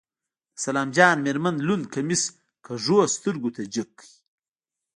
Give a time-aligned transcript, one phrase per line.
[0.55, 2.23] د سلام جان مېرمن لوند کميس
[2.65, 4.07] کږو سترګو ته جګ کړ.